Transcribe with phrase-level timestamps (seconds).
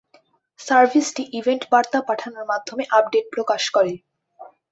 [0.59, 3.93] সার্ভিসটি event বার্তা পাঠানোর মাধ্যমে আপডেট প্রকাশ করে।